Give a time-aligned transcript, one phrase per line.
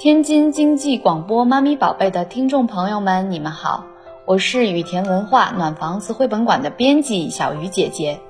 [0.00, 3.84] 天津经济广播《妈咪宝贝》的听众朋友们，你们好，
[4.26, 8.20] 我是雨田文化暖房子绘本馆的编辑小鱼姐姐，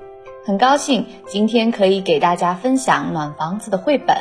[0.46, 4.16] 很高兴今天可以给大家分享暖房子的绘本。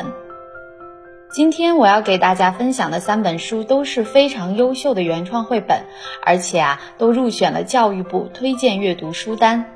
[1.31, 5.85] 今天我要给大家分享的三本书都是非常优秀的原创绘本，
[6.25, 9.71] 而且啊都入选了教育部推荐阅读书单。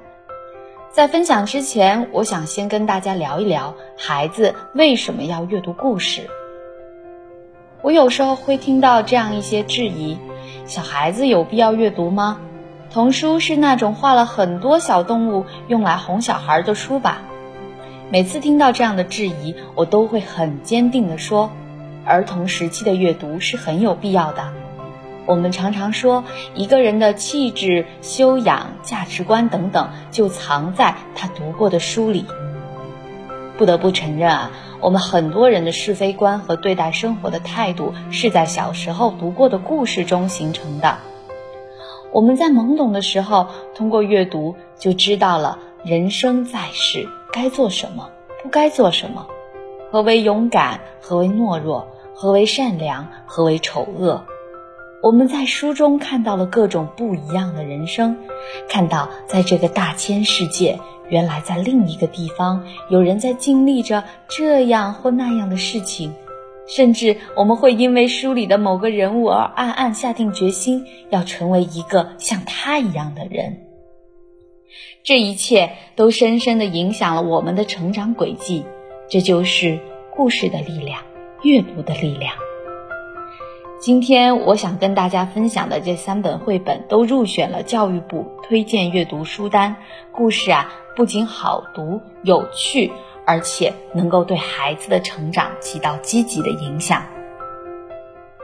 [0.92, 6.30] 在分享之前，我想先跟大家聊一聊孩子为什么要阅读故事。
[7.84, 10.18] 我有时候会听到这样一些质疑：
[10.68, 12.38] 小孩子有必要阅读吗？
[12.92, 17.22] 童书是那种画了很多小动物用来哄小孩的书吧？
[18.12, 21.50] 每次听到这样的质疑，我都会很坚定地说：
[22.06, 24.54] 儿童时期的阅读是很有必要的。
[25.26, 26.24] 我们常常说，
[26.54, 32.26] 一个人的气质、修养、价值观等等，就藏在他读过的书里。
[33.62, 34.52] 不得不承认啊。
[34.80, 40.98] 我们很多人的是非观和对待生活的态度，是在小时候读过的故事中形成的。
[42.12, 43.46] 我们在懵懂的时候，
[43.76, 48.10] 通过阅读就知道了人生在世该做什么，
[48.42, 49.28] 不该做什么，
[49.92, 54.26] 何为勇敢，何为懦弱，何为善良，何为丑恶。
[55.04, 58.18] 我们在书中看到了各种不一样的人生，
[58.68, 60.80] 看到在这个大千世界。
[61.12, 66.14] 原来在另一个地方，有人在经历着这样或那样的事情，
[66.68, 73.58] 甚至我们会因为书里的某个人物而暗暗下定决心要成为一个像他一样的人。
[75.04, 78.64] 这一切都深深地影响了我们的成长轨迹，
[79.10, 79.80] 这就是
[80.16, 81.02] 故事的力量，
[81.44, 82.34] 阅读的力量。
[83.82, 89.76] 今天我想跟大家分享的这三本绘本都入选了教育部推荐阅读书单。
[90.12, 92.92] 故事啊，不仅好读有趣，
[93.26, 97.04] 而且能够对孩子的成长起到积极的影响。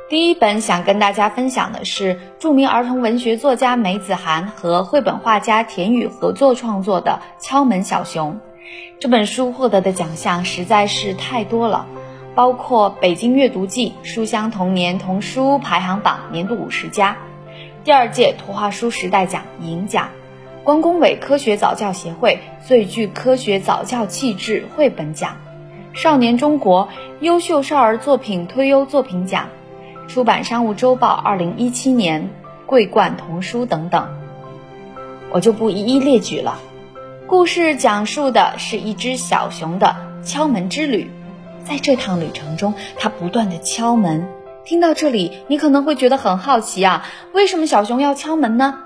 [0.09, 8.33] 第一本想跟大家分享的是著名儿童文学作家梅子涵和绘本画家田雨合作创作的《敲门小熊》。
[8.99, 11.85] 这本书获得的奖项实在是太多了。
[12.33, 17.17] 包括北京阅读季书香童年童书排行榜年度五十佳，
[17.83, 20.09] 第二届图画书时代奖银奖，
[20.67, 25.37] 关工委科学早教协会最具科学早教气质绘本奖，
[25.93, 26.89] 少年中国
[27.21, 29.47] 优秀少儿作品推优作品奖，
[30.09, 32.29] 出版商务周报二零一七年
[32.65, 34.09] 桂冠童书等等，
[35.31, 36.59] 我就不一一列举了。
[37.27, 41.09] 故事讲述的是一只小熊的敲门之旅。
[41.63, 44.27] 在这趟旅程中，它不断的敲门。
[44.65, 48.79] 听到这里，你可能会觉得很好奇啊，为什么小熊要敲门呢？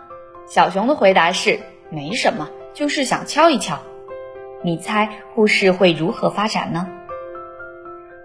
[0.48, 3.78] 小熊的回答是：没什么，就是想敲一敲。
[4.63, 6.88] 你猜故事会如何发展呢？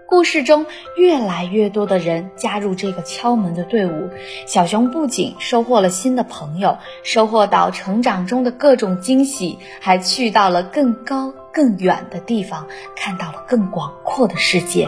[0.07, 4.09] 故事中，越来越多的人加入这个敲门的队伍。
[4.45, 14.87] 小熊不仅收获了新的朋友，收获到成长中的各种惊喜，还去到了更高更远的地方，看到了更广阔的世界。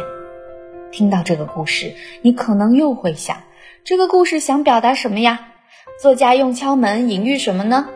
[0.90, 3.36] 听到这个故事，你可能又会想：
[3.84, 5.48] 这个故事想表达什么呀？
[6.02, 7.90] 作家用敲门隐喻什么呢？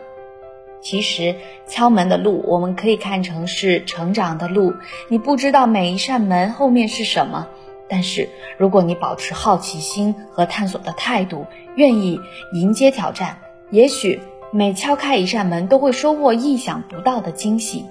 [0.84, 1.34] 其实，
[1.66, 4.74] 敲门的路，我们可以看成是成长的路。
[5.08, 7.48] 你不知道每一扇门后面是什么，
[7.88, 8.28] 但是
[8.58, 12.20] 如果你保持好奇心和探索的态度，愿意
[12.52, 13.38] 迎接挑战，
[13.70, 14.20] 也许
[14.52, 17.86] 每敲开一扇门，都会收获意想不到的惊喜。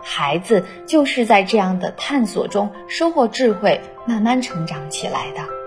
[0.00, 5.61] 孩子就是在这样的探索中收获智慧，慢慢成长起来的。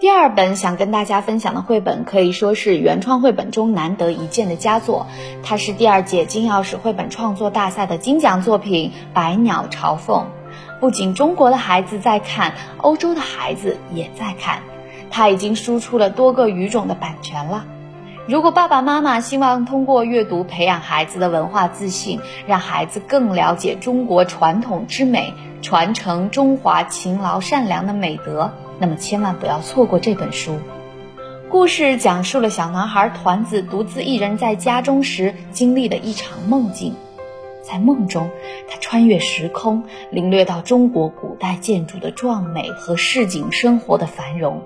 [0.00, 5.06] 第二本想跟大家分享的绘本可以说是原创绘本中难得一见的佳作，
[5.42, 10.22] 它是第二届金钥匙绘本创作大赛的金奖作品《百鸟朝凤》。
[10.80, 14.62] 不仅中国的孩子在看，欧洲的孩子也在看，
[15.10, 17.66] 它已经输出了多个语种的版权了。
[18.26, 28.50] 如果爸爸妈妈希望通过阅读培养孩子的文化自信，让孩子更了解中国传统之美，传承中华勤劳善良的美德。
[28.80, 30.58] 那么千万不要错过这本书。
[31.50, 36.94] 故事讲述了小男孩团子独自一人在家中时经历的一场梦境。
[37.62, 38.30] 在梦中，
[38.68, 44.62] 他穿越时空，领略到中国古代建筑的壮美和市井生活的繁荣，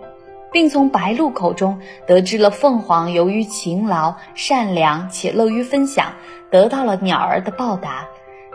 [0.53, 6.13] 并从白鹿口中得知了凤凰由于勤劳、善良且乐于分享，
[6.51, 8.07] 得到了鸟儿的报答，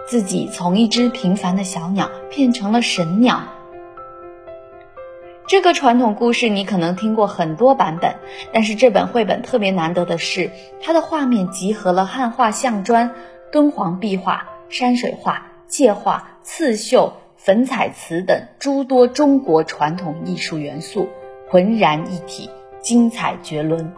[0.07, 3.41] 自己从一只平凡的小鸟变成了神鸟。
[5.49, 8.17] 这个传统故事你可能听过很多版本，
[8.53, 13.15] 但是这本绘本特别难得的是，它的画面集合了汉画、象砖、
[13.51, 21.09] 敦煌壁画、山水画、界画、刺绣、粉彩瓷等诸多中国传统艺术元素
[21.49, 23.91] 浑然一体，精彩绝伦。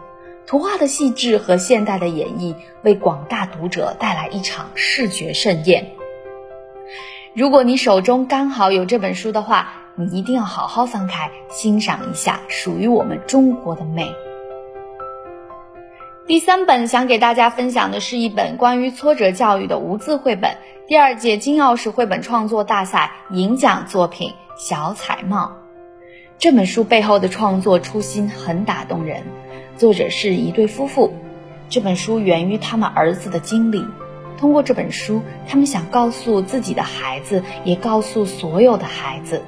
[0.46, 5.90] 图画的细致和现代的演绎，为广大读者带来一场视觉盛宴。
[7.34, 14.10] 如果你手中刚好有这本书的话，你一定要好好翻开，欣赏一下属于我们中国的美。
[16.26, 20.56] 第三本想给大家分享的是一本关于挫折教育的无字绘本，
[20.88, 25.44] 第二届金钥匙绘本创作大赛银奖作品《小彩帽》。
[26.38, 29.22] 这本书背后的创作初心很打动人，
[29.76, 31.12] 作者是一对夫妇。
[31.68, 33.84] 这本书源于他们儿子的经历，
[34.38, 39.42] 通过这本书，他们想告诉自己的孩子，也告诉所有的孩子，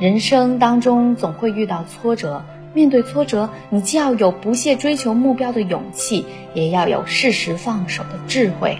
[0.00, 2.42] 人生当中总会遇到挫折。
[2.72, 6.24] 面对挫折，你既要有不懈追求目标的勇气，
[6.54, 8.78] 也要有适时放手的智慧。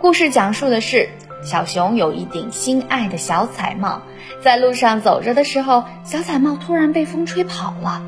[0.00, 1.08] 故事讲述的是
[1.44, 4.00] 小熊有一顶心爱的小彩帽，
[4.40, 8.00] 在路上走着的时候，小彩帽突然被风吹跑了。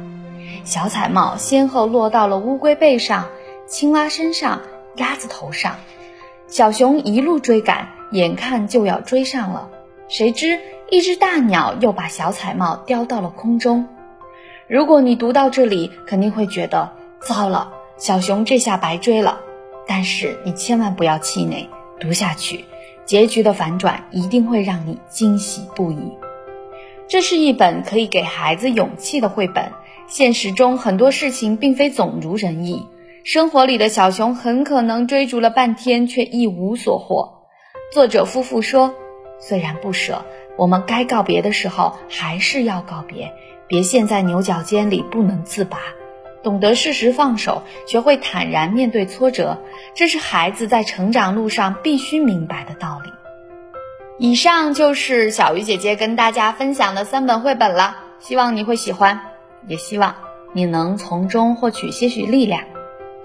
[0.63, 3.27] 小彩帽先后落到了乌龟背上、
[3.67, 4.63] 青蛙身上、
[4.97, 5.75] 鸭子头上。
[6.47, 9.69] 小熊一路追赶，眼看就要追上了，
[10.09, 10.61] 谁知
[10.91, 13.87] 一只大鸟又把小彩帽叼到了空中。
[14.69, 19.41] 如果你读到这里，肯定会觉得糟了，小熊这下白追了。
[19.87, 21.69] 但是你千万不要气馁，
[22.01, 22.65] 读下去，
[23.05, 26.13] 结局的反转一定会让你惊喜不已。
[27.07, 29.73] 这是一本可以给孩子勇气的绘本。
[30.07, 32.87] 现实中很多事情并非总如人意，
[33.25, 37.43] 生活里的小熊很可能追逐了半天却一无所获。
[37.93, 38.95] 作者夫妇说，
[39.39, 40.25] 虽然不舍，
[40.57, 43.33] 我们该告别的时候还是要告别。
[43.67, 45.79] 别陷在牛角尖里不能自拔，
[46.43, 49.59] 懂得适时放手，学会坦然面对挫折，
[49.95, 53.11] 这是孩子在成长路上必须明白的道理。
[54.19, 59.19] 以上就是小鱼姐姐跟大家分享的三本绘本了，希望你会喜欢，
[59.67, 60.15] 也希望
[60.53, 62.63] 你能从中获取些许力量。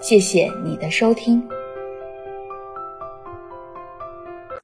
[0.00, 1.59] 谢谢你的收听。